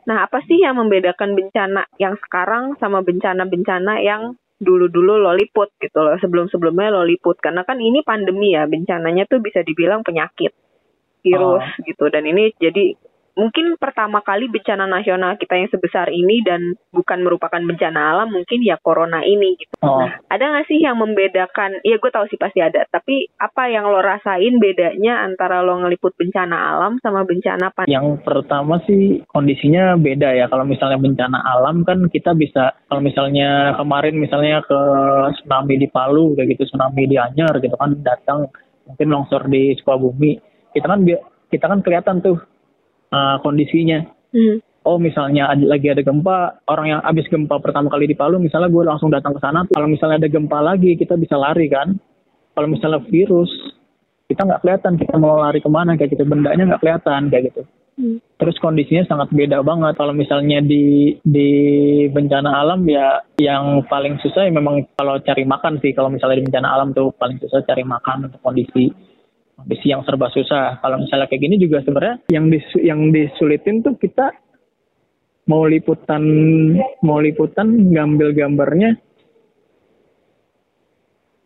[0.10, 6.00] Nah, apa sih yang membedakan bencana yang sekarang sama bencana-bencana yang dulu-dulu lo liput gitu
[6.00, 7.40] loh, sebelum-sebelumnya lo liput.
[7.40, 10.52] Karena kan ini pandemi ya, bencananya tuh bisa dibilang penyakit,
[11.24, 12.08] virus gitu.
[12.08, 12.96] Dan ini jadi
[13.36, 18.64] mungkin pertama kali bencana nasional kita yang sebesar ini dan bukan merupakan bencana alam mungkin
[18.64, 19.76] ya corona ini gitu.
[19.84, 20.08] Oh.
[20.32, 21.84] Ada nggak sih yang membedakan?
[21.84, 22.88] Iya gue tahu sih pasti ada.
[22.88, 27.94] Tapi apa yang lo rasain bedanya antara lo ngeliput bencana alam sama bencana pandemi?
[27.94, 30.48] Yang pertama sih kondisinya beda ya.
[30.48, 34.80] Kalau misalnya bencana alam kan kita bisa kalau misalnya kemarin misalnya ke
[35.44, 38.48] tsunami di Palu kayak gitu, tsunami di Anyer gitu kan datang
[38.88, 40.40] mungkin longsor di Sukabumi.
[40.72, 41.04] Kita kan
[41.52, 42.55] kita kan kelihatan tuh
[43.16, 44.04] uh, kondisinya.
[44.36, 44.60] Hmm.
[44.86, 48.70] Oh misalnya ada, lagi ada gempa, orang yang habis gempa pertama kali di Palu, misalnya
[48.70, 49.66] gue langsung datang ke sana.
[49.66, 51.98] Kalau misalnya ada gempa lagi, kita bisa lari kan.
[52.54, 53.50] Kalau misalnya virus,
[54.30, 57.64] kita nggak kelihatan kita mau lari ke mana kayak gitu, bendanya nggak kelihatan kayak gitu.
[57.96, 58.20] Hmm.
[58.36, 59.96] Terus kondisinya sangat beda banget.
[59.96, 61.50] Kalau misalnya di di
[62.12, 65.96] bencana alam ya yang paling susah ya memang kalau cari makan sih.
[65.96, 68.92] Kalau misalnya di bencana alam tuh paling susah cari makan untuk kondisi
[69.66, 70.78] kondisi yang serba susah.
[70.78, 74.30] Kalau misalnya kayak gini juga sebenarnya yang dis yang disulitin tuh kita
[75.50, 76.22] mau liputan
[77.02, 78.94] mau liputan ngambil gambarnya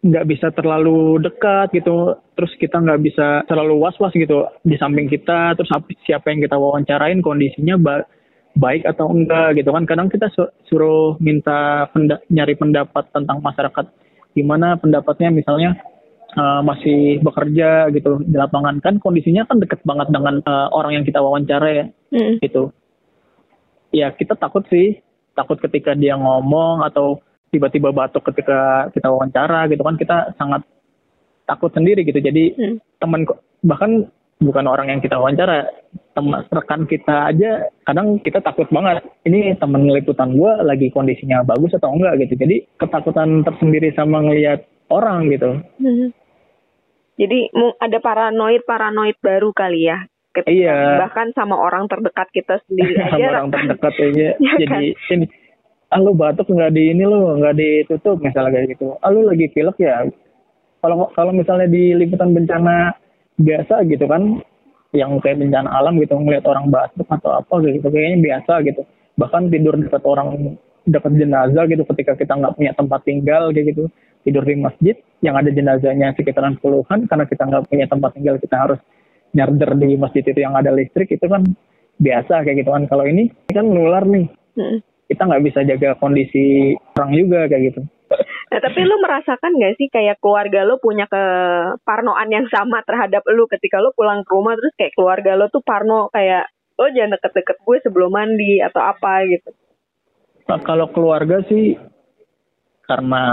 [0.04, 2.20] nggak bisa terlalu dekat gitu.
[2.36, 5.56] Terus kita nggak bisa terlalu was was gitu di samping kita.
[5.56, 5.72] Terus
[6.04, 8.04] siapa yang kita wawancarain kondisinya ba
[8.60, 9.88] baik atau enggak gitu kan.
[9.88, 10.28] Kadang kita
[10.68, 13.86] suruh minta penda nyari pendapat tentang masyarakat
[14.36, 15.32] gimana pendapatnya.
[15.32, 15.80] Misalnya
[16.36, 18.84] uh, masih bekerja gitu di lapangan.
[18.84, 22.44] Kan kondisinya kan deket banget dengan uh, orang yang kita wawancara ya mm.
[22.44, 22.74] gitu.
[23.90, 25.02] Ya kita takut sih.
[25.38, 30.62] Takut ketika dia ngomong atau tiba-tiba batuk ketika kita wawancara gitu kan kita sangat
[31.50, 32.22] takut sendiri gitu.
[32.22, 32.78] Jadi hmm.
[33.02, 33.26] teman
[33.66, 34.06] bahkan
[34.40, 35.68] bukan orang yang kita wawancara
[36.16, 41.74] teman rekan kita aja kadang kita takut banget ini teman liputan gue lagi kondisinya bagus
[41.76, 42.22] atau enggak?
[42.24, 42.38] gitu.
[42.38, 44.64] Jadi ketakutan tersendiri sama ngelihat
[44.94, 45.58] orang gitu.
[45.82, 46.14] Hmm.
[47.20, 47.52] Jadi
[47.84, 50.00] ada paranoid paranoid baru kali ya
[50.32, 51.02] ketika iya.
[51.02, 53.12] bahkan sama orang terdekat kita sendiri aja.
[53.12, 55.14] sama orang terdekat aja ya jadi kan?
[55.20, 55.26] ini
[55.90, 58.94] ah lu batuk nggak di ini lu nggak ditutup misalnya kayak gitu.
[59.02, 60.06] Ah lu lagi pilek ya?
[60.80, 62.94] Kalau kalau misalnya di liputan bencana
[63.42, 64.40] biasa gitu kan
[64.94, 68.86] yang kayak bencana alam gitu ngeliat orang batuk atau apa gitu kayaknya biasa gitu.
[69.18, 73.90] Bahkan tidur dekat orang dekat jenazah gitu ketika kita nggak punya tempat tinggal kayak gitu
[74.24, 78.56] tidur di masjid yang ada jenazahnya sekitaran puluhan karena kita nggak punya tempat tinggal kita
[78.56, 78.80] harus
[79.36, 81.46] nyarder di masjid itu yang ada listrik itu kan
[82.00, 84.80] biasa kayak gitu kan kalau ini kan nular nih hmm
[85.10, 87.82] kita nggak bisa jaga kondisi orang juga kayak gitu.
[88.50, 93.50] Nah, tapi lu merasakan nggak sih kayak keluarga lu punya keparnoan yang sama terhadap lu
[93.50, 97.20] ketika lu pulang ke rumah terus kayak keluarga lu tuh parno kayak lo oh, jangan
[97.20, 99.50] deket-deket gue sebelum mandi atau apa gitu.
[100.48, 101.76] Nah, kalau keluarga sih
[102.86, 103.26] karena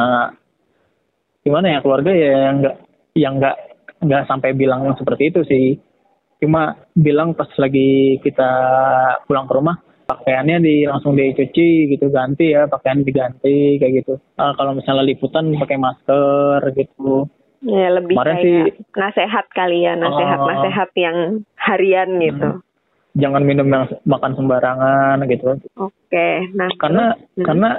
[1.47, 2.77] gimana ya keluarga ya yang nggak
[3.15, 3.57] yang nggak
[4.03, 5.67] nggak sampai bilang seperti itu sih.
[6.43, 8.51] Cuma bilang pas lagi kita
[9.25, 14.19] pulang ke rumah, pakaiannya di langsung dicuci gitu ganti ya pakaian diganti kayak gitu.
[14.37, 17.25] Uh, kalau misalnya liputan pakai masker gitu.
[17.65, 18.59] Ya lebih Kemarin kayak sih,
[18.95, 22.49] nasehat kali ya nasehat uh, nasehat yang harian gitu.
[22.61, 22.63] Hmm,
[23.17, 25.57] jangan minum yang makan sembarangan gitu.
[25.81, 27.47] Oke okay, nah karena hmm.
[27.49, 27.71] karena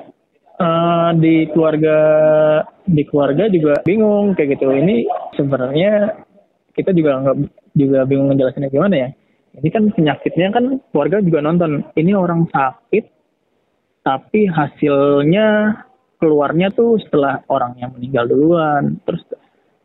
[0.61, 1.97] uh, di keluarga
[2.85, 4.73] di keluarga juga bingung kayak gitu.
[4.73, 5.05] Ini
[5.37, 6.13] sebenarnya
[6.73, 7.37] kita juga nggak
[7.77, 9.09] juga bingung ngejelasinnya gimana ya.
[9.57, 11.81] Ini kan penyakitnya kan keluarga juga nonton.
[11.97, 13.05] Ini orang sakit
[14.05, 15.81] tapi hasilnya
[16.17, 19.01] keluarnya tuh setelah orangnya meninggal duluan.
[19.05, 19.23] Terus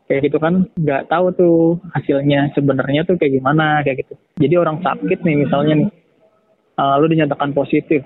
[0.05, 1.57] kayak gitu kan nggak tahu tuh
[1.97, 4.13] hasilnya sebenarnya tuh kayak gimana kayak gitu.
[4.37, 5.89] Jadi orang sakit nih misalnya nih.
[6.73, 8.01] Uh, lu dinyatakan positif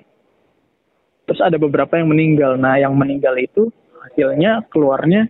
[1.27, 2.55] terus ada beberapa yang meninggal.
[2.55, 3.67] Nah yang meninggal itu
[4.07, 5.27] hasilnya keluarnya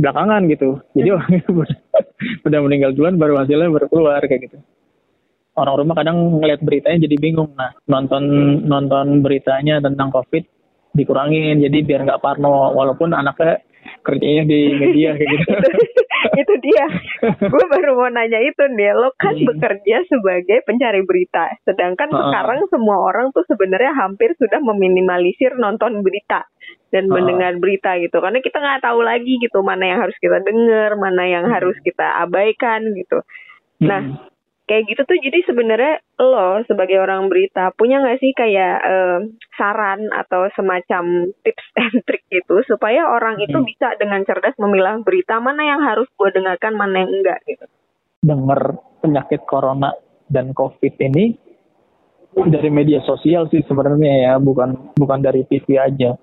[0.00, 0.80] belakangan gitu.
[0.96, 1.50] Jadi orang itu
[2.48, 4.58] udah meninggal duluan baru hasilnya baru keluar kayak gitu.
[5.56, 7.52] Orang rumah kadang ngeliat beritanya jadi bingung.
[7.52, 8.24] Nah nonton
[8.64, 10.48] nonton beritanya tentang covid
[10.96, 13.60] dikurangin jadi biar nggak parno walaupun anaknya
[14.02, 15.48] kerjanya di media kayak gitu
[16.42, 16.84] itu, dia
[17.38, 19.46] gue baru mau nanya itu nih lo kan hmm.
[19.46, 22.22] bekerja sebagai pencari berita sedangkan uh -uh.
[22.30, 26.46] sekarang semua orang tuh sebenarnya hampir sudah meminimalisir nonton berita
[26.90, 27.14] dan uh -uh.
[27.14, 31.22] mendengar berita gitu karena kita nggak tahu lagi gitu mana yang harus kita dengar mana
[31.26, 31.54] yang hmm.
[31.54, 33.22] harus kita abaikan gitu
[33.82, 34.35] nah hmm
[34.66, 35.18] kayak gitu tuh.
[35.18, 39.18] Jadi sebenarnya lo sebagai orang berita punya nggak sih kayak uh,
[39.54, 43.66] saran atau semacam tips and trick gitu supaya orang itu hmm.
[43.66, 47.64] bisa dengan cerdas memilah berita mana yang harus gue dengarkan mana yang enggak gitu?
[48.26, 49.94] Dengar penyakit corona
[50.26, 51.38] dan covid ini
[52.36, 56.18] dari media sosial sih sebenarnya ya bukan bukan dari TV aja.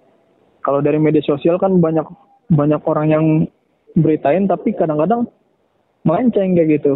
[0.63, 2.05] Kalau dari media sosial kan banyak
[2.53, 3.25] banyak orang yang
[3.97, 5.25] beritain tapi kadang-kadang
[6.03, 6.93] melenceng kayak gitu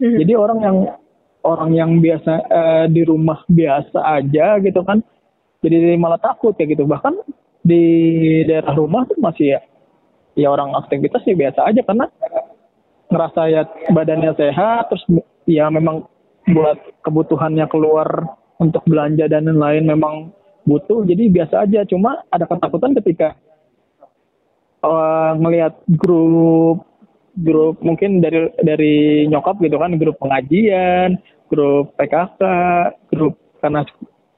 [0.00, 0.18] Hmm.
[0.18, 0.76] Jadi orang yang
[1.44, 5.04] orang yang biasa uh, di rumah biasa aja gitu kan,
[5.60, 6.88] jadi malah takut ya gitu.
[6.88, 7.14] Bahkan
[7.64, 7.82] di
[8.48, 9.60] daerah rumah tuh masih ya,
[10.36, 12.06] ya orang aktivitas ya biasa aja karena
[13.12, 15.04] ngerasa ya badannya sehat, terus
[15.44, 16.08] ya memang
[16.48, 18.08] buat kebutuhannya keluar
[18.58, 20.14] untuk belanja dan lain-lain memang
[20.64, 21.84] butuh, jadi biasa aja.
[21.84, 23.36] Cuma ada ketakutan ketika
[24.80, 26.88] uh, ngelihat grup
[27.34, 31.18] grup mungkin dari dari nyokap gitu kan grup pengajian
[31.50, 32.40] grup PKK
[33.10, 33.82] grup karena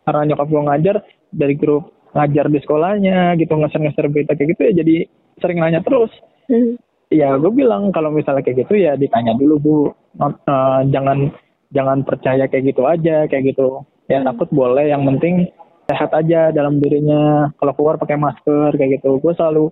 [0.06, 0.96] karena nyokap gue ngajar
[1.34, 4.96] dari grup ngajar di sekolahnya gitu ngeser-ngeser berita kayak gitu ya jadi
[5.40, 6.12] sering nanya terus.
[6.46, 6.78] Hmm.
[7.06, 9.78] ya gue bilang kalau misalnya kayak gitu ya ditanya dulu bu.
[10.16, 11.28] Uh, jangan
[11.74, 13.84] jangan percaya kayak gitu aja kayak gitu.
[14.08, 14.26] Ya hmm.
[14.32, 15.50] takut boleh yang penting
[15.86, 17.52] sehat aja dalam dirinya.
[17.60, 19.20] Kalau keluar pakai masker kayak gitu.
[19.20, 19.70] Gue selalu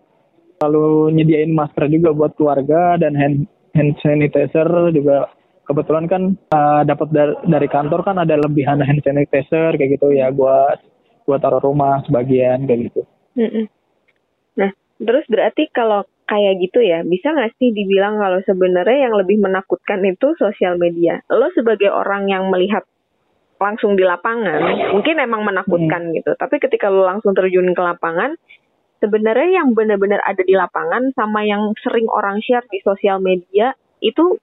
[0.65, 3.45] selalu nyediain masker juga buat keluarga dan hand
[3.77, 4.65] hand sanitizer
[4.97, 5.29] juga
[5.69, 6.23] kebetulan kan
[6.57, 10.73] uh, dapat dar- dari kantor kan ada lebihan hand sanitizer kayak gitu ya gua
[11.29, 13.05] gua taruh rumah sebagian kayak gitu.
[14.57, 19.37] Nah, terus berarti kalau kayak gitu ya, bisa nggak sih dibilang kalau sebenarnya yang lebih
[19.45, 21.21] menakutkan itu sosial media?
[21.29, 22.89] Lo sebagai orang yang melihat
[23.61, 26.37] langsung di lapangan, mungkin emang menakutkan gitu.
[26.37, 28.37] Tapi ketika lo langsung terjun ke lapangan,
[29.03, 34.39] sebenarnya yang benar-benar ada di lapangan sama yang sering orang share di sosial media itu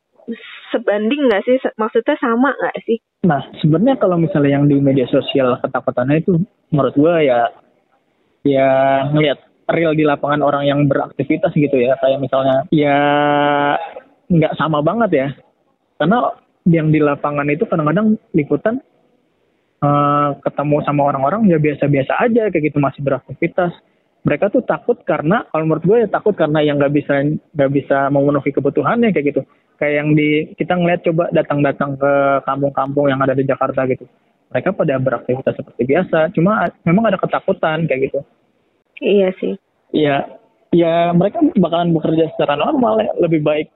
[0.71, 1.57] sebanding nggak sih?
[1.77, 2.97] Maksudnya sama nggak sih?
[3.25, 6.41] Nah, sebenarnya kalau misalnya yang di media sosial ketakutannya itu
[6.73, 7.39] menurut gua ya
[8.41, 8.69] ya
[9.13, 11.97] ngelihat real di lapangan orang yang beraktivitas gitu ya.
[12.01, 12.97] Kayak misalnya ya
[14.31, 15.27] nggak sama banget ya.
[16.01, 16.33] Karena
[16.65, 18.81] yang di lapangan itu kadang-kadang liputan
[19.81, 23.73] eh, ketemu sama orang-orang ya biasa-biasa aja kayak gitu masih beraktivitas.
[24.21, 27.25] Mereka tuh takut karena kalau menurut gue ya takut karena yang nggak bisa
[27.57, 29.41] nggak bisa memenuhi kebutuhannya kayak gitu.
[29.81, 32.11] Kayak yang di kita ngeliat coba datang-datang ke
[32.45, 34.05] kampung-kampung yang ada di Jakarta gitu.
[34.53, 38.19] Mereka pada beraktivitas seperti biasa, cuma memang ada ketakutan kayak gitu.
[39.01, 39.57] Iya sih.
[39.91, 40.23] ya
[40.71, 43.11] ya mereka bakalan bekerja secara normal ya.
[43.19, 43.67] lebih baik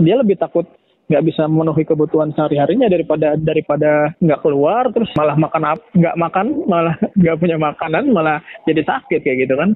[0.00, 0.64] dia lebih takut
[1.04, 6.46] nggak bisa memenuhi kebutuhan sehari harinya daripada daripada nggak keluar terus malah makan nggak makan
[6.64, 9.70] malah nggak punya makanan malah jadi sakit kayak gitu kan.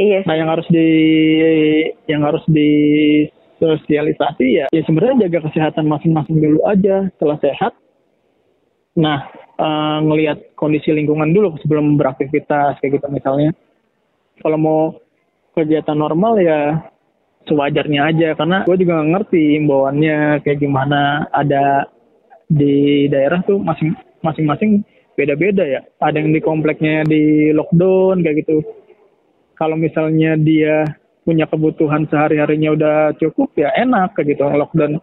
[0.00, 0.88] Iya nah yang harus di
[2.10, 2.70] yang harus di
[3.62, 7.72] sosialisasi ya ya sebenarnya jaga kesehatan masing-masing dulu aja setelah sehat.
[8.98, 9.30] Nah
[9.62, 13.54] eh, ngelihat kondisi lingkungan dulu sebelum beraktivitas kayak gitu misalnya.
[14.42, 14.80] Kalau mau
[15.54, 16.91] kegiatan normal ya
[17.48, 21.26] sewajarnya aja karena gue juga ngerti imbauannya kayak gimana.
[21.30, 21.86] Ada
[22.46, 24.86] di daerah tuh masing masing-masing
[25.18, 25.80] beda-beda ya.
[26.00, 28.62] Ada yang di kompleknya di lockdown kayak gitu.
[29.56, 30.86] Kalau misalnya dia
[31.22, 34.42] punya kebutuhan sehari-harinya udah cukup ya enak kayak gitu.
[34.46, 34.98] Lockdown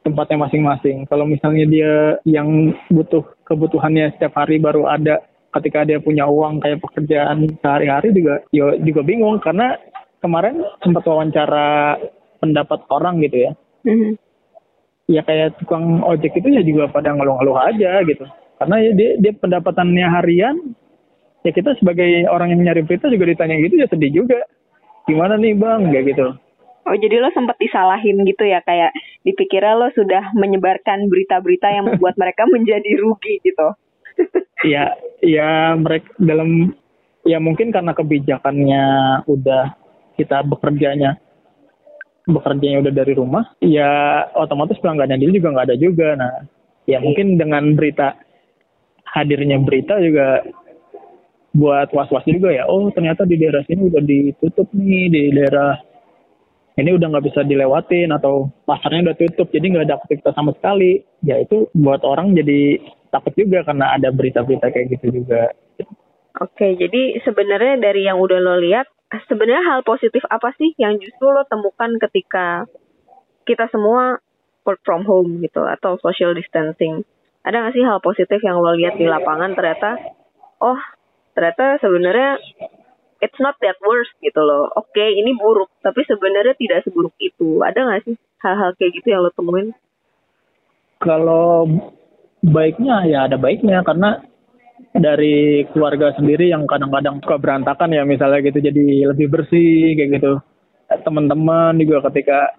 [0.00, 1.04] tempatnya masing-masing.
[1.08, 1.92] Kalau misalnya dia
[2.24, 8.40] yang butuh kebutuhannya setiap hari baru ada ketika dia punya uang kayak pekerjaan sehari-hari juga
[8.54, 9.36] yo juga bingung.
[9.42, 9.76] Karena
[10.20, 11.96] kemarin sempat wawancara
[12.40, 13.52] pendapat orang gitu ya.
[13.80, 14.16] Mhm.
[15.10, 18.22] ya kayak tukang ojek itu ya juga pada ngeluh-ngeluh aja gitu.
[18.62, 20.54] Karena ya dia dia pendapatannya harian
[21.42, 24.38] ya kita sebagai orang yang nyari berita juga ditanya gitu ya sedih juga.
[25.10, 25.90] Gimana nih bang?
[25.90, 26.26] Kayak gitu.
[26.86, 28.94] Oh jadi lo sempat disalahin gitu ya kayak
[29.26, 33.68] dipikirnya lo sudah menyebarkan berita-berita yang membuat mereka menjadi rugi gitu.
[34.70, 36.70] ya ya mereka dalam
[37.24, 38.84] ya mungkin karena kebijakannya
[39.26, 39.79] udah
[40.20, 41.16] kita bekerjanya
[42.28, 46.08] bekerjanya udah dari rumah ya otomatis pelanggannya dia juga nggak ada juga.
[46.20, 46.34] Nah
[46.84, 48.20] ya mungkin dengan berita
[49.08, 50.44] hadirnya berita juga
[51.56, 52.68] buat was-was juga ya.
[52.68, 55.80] Oh ternyata di daerah sini udah ditutup nih di daerah
[56.78, 61.02] ini udah nggak bisa dilewatin atau pasarnya udah tutup jadi nggak ada aktivitas sama sekali.
[61.24, 62.78] Ya itu buat orang jadi
[63.10, 65.50] takut juga karena ada berita-berita kayak gitu juga.
[66.38, 68.86] Oke, jadi sebenarnya dari yang udah lo lihat,
[69.26, 72.66] sebenarnya hal positif apa sih yang justru lo temukan ketika
[73.48, 74.22] kita semua
[74.62, 77.02] work from home gitu atau social distancing?
[77.42, 79.98] Ada nggak sih hal positif yang lo lihat di lapangan ternyata,
[80.60, 80.78] oh
[81.34, 82.36] ternyata sebenarnya
[83.24, 84.68] it's not that worse gitu loh.
[84.76, 87.64] Oke, ini buruk, tapi sebenarnya tidak seburuk itu.
[87.64, 89.72] Ada nggak sih hal-hal kayak gitu yang lo temuin?
[91.00, 91.64] kalau
[92.44, 94.20] baiknya ya ada baiknya karena
[94.92, 100.32] dari keluarga sendiri yang kadang-kadang suka berantakan ya misalnya gitu jadi lebih bersih kayak gitu
[100.90, 102.50] teman-teman juga ketika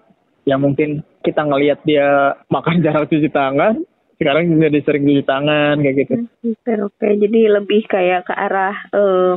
[0.43, 3.84] ya mungkin kita ngelihat dia makan jarak cuci tangan
[4.17, 7.07] sekarang jadi sering cuci tangan kayak gitu Oke, oke.
[7.17, 9.34] Jadi lebih kayak ke arah eh,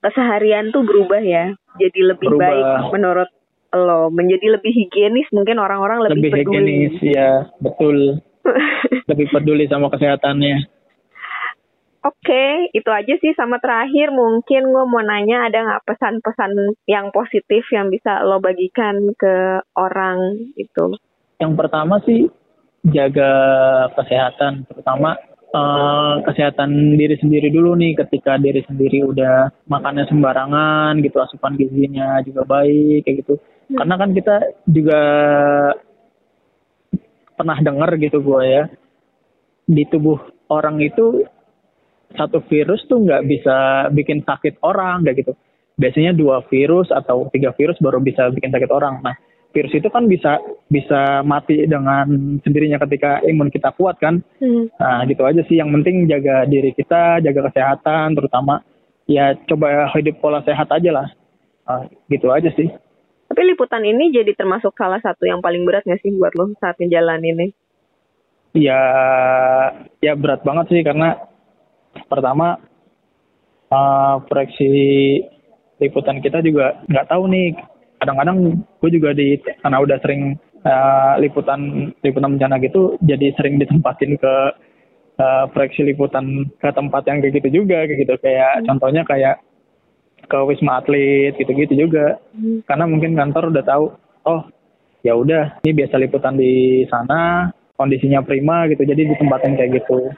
[0.00, 1.52] keseharian tuh berubah ya.
[1.76, 2.48] Jadi lebih Berubah.
[2.48, 3.30] baik menurut
[3.76, 4.08] lo.
[4.08, 6.56] Menjadi lebih higienis mungkin orang-orang lebih, lebih peduli.
[6.56, 7.96] higienis ya betul
[9.12, 10.56] lebih peduli sama kesehatannya
[12.04, 14.12] Oke, itu aja sih sama terakhir.
[14.12, 20.52] Mungkin gue mau nanya ada nggak pesan-pesan yang positif yang bisa lo bagikan ke orang
[20.60, 21.00] itu?
[21.42, 22.28] yang pertama sih
[22.88, 23.32] jaga
[23.96, 24.68] kesehatan.
[24.68, 25.16] Terutama
[25.52, 27.96] eh, kesehatan diri sendiri dulu nih.
[28.04, 33.34] Ketika diri sendiri udah makannya sembarangan gitu asupan gizinya juga baik kayak gitu.
[33.72, 34.36] Karena kan kita
[34.68, 35.02] juga
[37.34, 38.64] pernah dengar gitu gue ya
[39.64, 40.20] di tubuh
[40.52, 41.24] orang itu
[42.14, 45.32] satu virus tuh nggak bisa bikin sakit orang kayak gitu.
[45.74, 49.02] Biasanya dua virus atau tiga virus baru bisa bikin sakit orang.
[49.02, 49.14] Nah
[49.54, 54.22] virus itu kan bisa bisa mati dengan sendirinya ketika imun kita kuat kan?
[54.42, 54.70] Hmm.
[54.78, 55.58] nah gitu aja sih.
[55.58, 58.62] Yang penting jaga diri kita jaga kesehatan terutama
[59.10, 61.08] ya coba hidup pola sehat aja lah.
[61.64, 62.68] Ah, gitu aja sih.
[63.24, 66.76] Tapi liputan ini jadi termasuk salah satu yang paling berat nggak sih buat lo saat
[66.78, 67.46] menjalani ini?
[68.54, 68.78] Ya,
[69.98, 71.18] ya berat banget sih karena
[72.10, 72.58] pertama
[73.70, 74.70] uh, proyeksi
[75.82, 77.54] liputan kita juga nggak tahu nih.
[78.02, 78.36] Kadang-kadang
[78.82, 84.34] gue juga di karena udah sering uh, liputan liputan bencana gitu, jadi sering ditempatin ke
[85.18, 88.64] uh, proyeksi liputan ke tempat yang kayak gitu juga kayak gitu kayak hmm.
[88.66, 89.36] contohnya kayak
[90.24, 92.64] ke wisma atlet gitu-gitu juga hmm.
[92.64, 93.84] karena mungkin kantor udah tahu
[94.24, 94.42] oh
[95.04, 100.08] ya udah ini biasa liputan di sana kondisinya prima gitu jadi ditempatin kayak gitu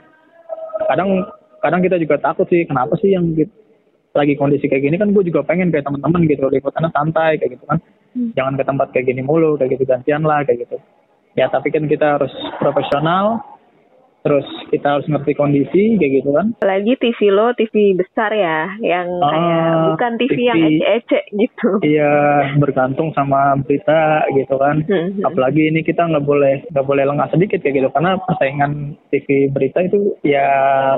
[0.86, 1.26] kadang
[1.60, 3.52] kadang kita juga takut sih kenapa sih yang gitu,
[4.16, 4.96] lagi kondisi kayak gini?
[4.96, 7.80] Kan gue juga pengen kayak teman-teman gitu liputannya santai kayak gitu kan.
[8.16, 8.32] Hmm.
[8.32, 10.80] jangan ke tempat kayak gini mulu kayak gitu gantian lah kayak gitu.
[11.36, 13.44] Ya tapi kan kita harus profesional
[14.26, 14.42] terus
[14.74, 16.50] kita harus ngerti kondisi kayak gitu kan?
[16.66, 21.68] Lagi TV lo TV besar ya yang uh, kayak bukan TV, TV yang ece-ece gitu.
[21.86, 22.14] Iya
[22.58, 24.82] bergantung sama berita gitu kan?
[24.90, 25.22] Hmm, hmm.
[25.22, 27.88] apalagi ini kita nggak boleh nggak boleh lengah sedikit kayak gitu.
[27.94, 30.46] Karena persaingan TV berita itu ya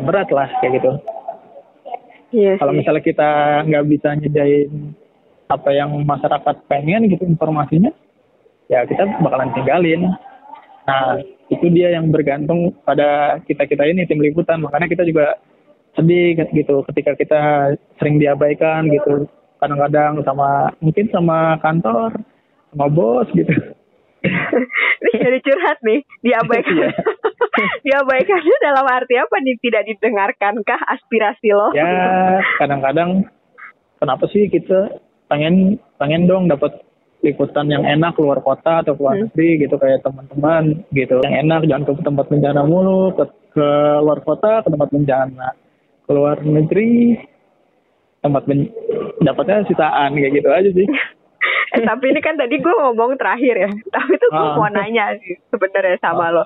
[0.00, 0.92] berat lah kayak gitu.
[2.32, 3.30] Iya kalau misalnya kita
[3.68, 4.96] nggak bisa nyediain
[5.52, 7.92] apa yang masyarakat pengen gitu informasinya
[8.72, 10.16] ya kita bakalan tinggalin.
[10.88, 14.60] Nah itu dia yang bergantung pada kita kita ini tim liputan.
[14.60, 15.40] Makanya kita juga
[15.96, 17.40] sedih gitu ketika kita
[17.98, 19.26] sering diabaikan gitu.
[19.58, 22.14] Kadang-kadang sama mungkin sama kantor
[22.70, 23.50] sama bos gitu.
[24.98, 26.74] Ini jadi curhat nih diabaikan.
[26.74, 26.90] Iya.
[27.86, 29.56] diabaikan dalam arti apa nih?
[29.62, 31.70] Tidak didengarkankah aspirasi lo?
[31.74, 33.26] Ya kadang-kadang
[33.98, 34.98] kenapa sih kita
[35.30, 36.82] pengen pengen dong dapat
[37.18, 39.22] liputan yang enak keluar kota atau keluar hmm.
[39.26, 43.24] negeri gitu kayak teman-teman gitu yang enak jangan ke tempat bencana mulu ke,
[43.58, 43.68] ke
[44.02, 45.48] luar kota ke tempat bencana
[46.06, 47.18] keluar negeri
[48.22, 48.70] tempat ben
[49.22, 50.86] dapatnya sitaan kayak gitu aja sih
[51.74, 54.54] eh, tapi ini kan tadi gue ngomong terakhir ya tapi tuh gue ah.
[54.54, 56.34] mau nanya sih sebenarnya sama ah.
[56.38, 56.44] lo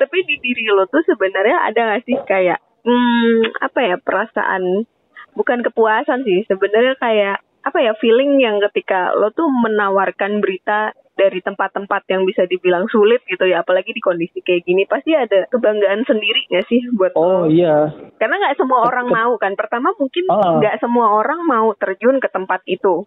[0.00, 4.88] tapi di diri lo tuh sebenarnya ada gak sih kayak hmm, apa ya perasaan
[5.36, 11.42] bukan kepuasan sih sebenarnya kayak apa ya feeling yang ketika lo tuh menawarkan berita dari
[11.42, 16.06] tempat-tempat yang bisa dibilang sulit gitu ya apalagi di kondisi kayak gini pasti ada kebanggaan
[16.06, 17.50] sendiri gak sih buat oh lo?
[17.50, 17.90] iya
[18.22, 20.62] karena nggak semua orang mau kan pertama mungkin ah.
[20.62, 20.80] nggak oh.
[20.80, 23.04] semua orang mau terjun ke tempat itu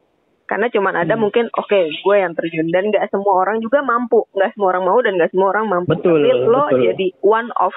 [0.51, 1.21] karena cuman ada hmm.
[1.23, 4.83] mungkin oke okay, gue yang terjun dan nggak semua orang juga mampu nggak semua orang
[4.83, 6.79] mau dan nggak semua orang mampu betul, tapi lo betul.
[6.91, 7.71] jadi one of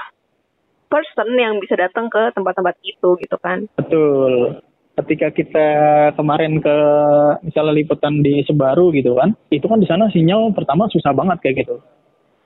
[0.90, 4.59] person yang bisa datang ke tempat-tempat itu gitu kan betul
[4.94, 5.66] ketika kita
[6.14, 6.76] kemarin ke
[7.42, 11.66] misalnya liputan di Sebaru gitu kan, itu kan di sana sinyal pertama susah banget kayak
[11.66, 11.76] gitu.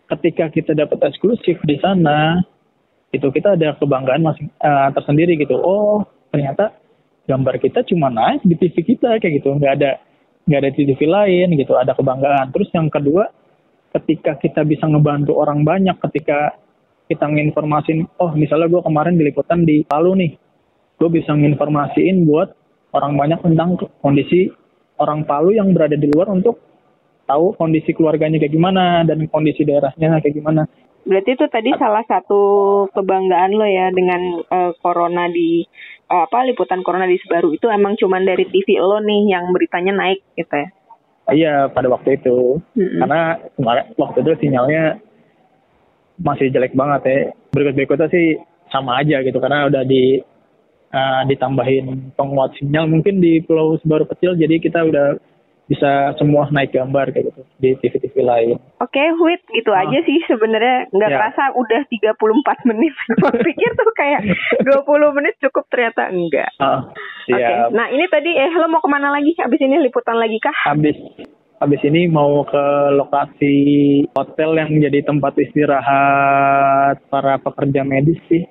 [0.09, 2.41] Ketika kita dapat eksklusif di sana,
[3.13, 5.61] itu kita ada kebanggaan masing uh, tersendiri gitu.
[5.61, 6.73] Oh ternyata
[7.29, 10.01] gambar kita cuma naik di TV kita kayak gitu, nggak ada
[10.49, 12.49] nggak ada TV lain gitu, ada kebanggaan.
[12.57, 13.29] Terus yang kedua,
[13.93, 16.57] ketika kita bisa ngebantu orang banyak, ketika
[17.13, 20.33] kita nginformasin, oh misalnya gue kemarin di liputan di Palu nih,
[20.99, 22.53] gue bisa nginformasiin buat
[22.93, 24.51] orang banyak tentang kondisi
[24.99, 26.59] orang Palu yang berada di luar untuk
[27.29, 30.63] tahu kondisi keluarganya kayak gimana dan kondisi daerahnya kayak gimana.
[31.09, 32.43] Berarti itu tadi salah satu
[32.93, 35.65] kebanggaan lo ya dengan uh, corona di
[36.11, 39.93] uh, apa liputan corona di Sebaru itu emang cuman dari TV lo nih yang beritanya
[39.95, 40.69] naik gitu ya?
[41.29, 42.99] Iya pada waktu itu mm-hmm.
[43.05, 43.21] karena
[43.57, 44.85] kemarin waktu itu sinyalnya
[46.19, 47.19] masih jelek banget ya.
[47.53, 48.27] Berikut berikutnya sih
[48.69, 50.21] sama aja gitu karena udah di
[50.93, 55.19] uh, ditambahin penguat sinyal mungkin di pulau sebaru kecil jadi kita udah
[55.69, 58.57] bisa semua naik gambar kayak gitu di TV-TV lain.
[58.81, 61.17] Oke, okay, Wit, gitu uh, aja sih sebenarnya nggak ya.
[61.21, 62.97] kerasa udah 34 menit.
[63.21, 64.21] Gue pikir tuh kayak
[64.65, 66.49] 20 menit cukup ternyata enggak.
[66.57, 66.89] Uh,
[67.29, 67.69] Oke, okay.
[67.77, 69.37] nah ini tadi eh lo mau ke mana lagi?
[69.45, 70.57] Abis ini liputan lagi kah?
[70.73, 70.97] Abis
[71.59, 73.57] Habis ini mau ke lokasi
[74.15, 78.47] hotel yang jadi tempat istirahat para pekerja medis sih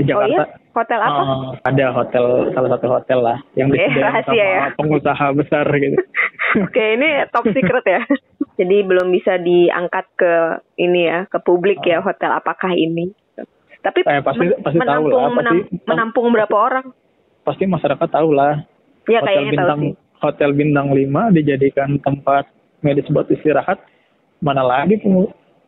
[0.00, 0.24] di Jakarta.
[0.24, 0.44] Oh iya?
[0.70, 1.20] Hotel apa?
[1.20, 2.24] Uh, ada hotel
[2.56, 4.62] salah satu hotel lah yang okay, disediakan sama ya?
[4.80, 5.96] pengusaha besar gitu.
[6.00, 8.02] Oke, okay, ini top secret ya.
[8.60, 10.32] Jadi belum bisa diangkat ke
[10.80, 11.88] ini ya, ke publik uh.
[11.92, 13.12] ya hotel apakah ini.
[13.80, 16.86] Tapi eh, pasti, men pasti menampung, tahu lah, menam pasti, menampung berapa orang?
[17.48, 18.60] Pasti masyarakat tahu lah.
[19.08, 22.44] Ya, hotel bintang tahu hotel bintang 5 dijadikan tempat
[22.84, 23.80] medis buat istirahat.
[24.40, 25.00] Mana lagi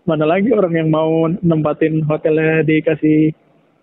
[0.03, 3.33] mana lagi orang yang mau nempatin hotelnya dikasih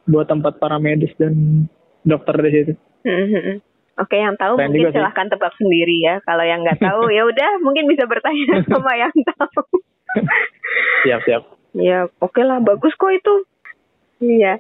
[0.10, 1.66] buat tempat para medis dan
[2.01, 2.74] dokter di situ.
[3.05, 3.57] Mm-hmm.
[3.99, 6.24] Oke, yang tahu Keren mungkin silahkan tebak sendiri ya.
[6.24, 9.62] Kalau yang nggak tahu ya udah mungkin bisa bertanya sama yang tahu.
[11.05, 11.43] siap siap.
[11.78, 13.36] Ya oke okay lah, bagus kok itu.
[14.24, 14.57] Iya.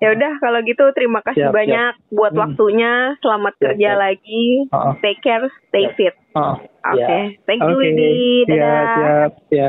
[0.00, 2.40] Ya udah kalau gitu terima kasih Siap, banyak buat Hmm.
[2.40, 3.20] waktunya.
[3.20, 4.00] Selamat Siap, kerja siap.
[4.00, 4.46] lagi.
[4.72, 5.94] Oh, Take care, stay Siap.
[5.94, 6.14] fit.
[6.32, 6.56] oh,
[6.88, 7.36] Oke, ya.
[7.44, 8.12] thank you Oke, Widi.
[8.48, 8.86] Iya, Dadah.
[8.88, 9.68] siap, ya.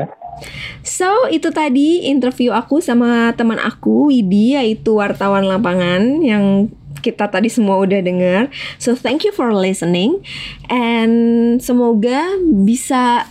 [0.80, 7.52] So, itu tadi interview aku sama teman aku, Widi, yaitu wartawan lapangan yang kita tadi
[7.52, 8.48] semua udah dengar.
[8.78, 10.24] So, thank you for listening.
[10.66, 13.28] And semoga bisa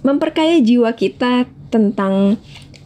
[0.00, 2.40] memperkaya jiwa kita tentang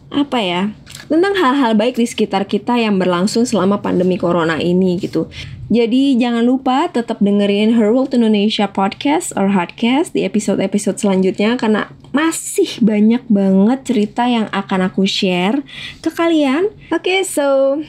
[0.09, 0.61] apa ya?
[1.07, 5.31] Tentang hal-hal baik di sekitar kita yang berlangsung selama pandemi corona ini gitu.
[5.67, 11.91] Jadi jangan lupa tetap dengerin Her World Indonesia podcast or podcast di episode-episode selanjutnya karena
[12.15, 15.59] masih banyak banget cerita yang akan aku share
[15.99, 16.71] ke kalian.
[16.91, 17.79] Oke, so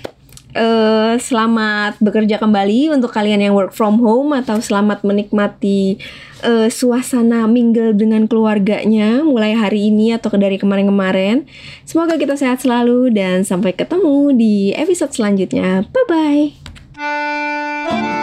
[0.55, 6.01] eh, selamat bekerja kembali untuk kalian yang work from home atau selamat menikmati
[6.45, 11.45] eh, suasana mingle dengan keluarganya mulai hari ini atau dari kemarin-kemarin.
[11.85, 15.85] Semoga kita sehat selalu dan sampai ketemu di episode selanjutnya.
[15.89, 16.07] Bye
[16.99, 18.18] bye.